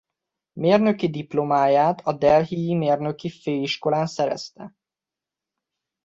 [0.53, 4.75] Mérnöki diplomáját a Delhi-i Mérnöki Főiskolán szerezte.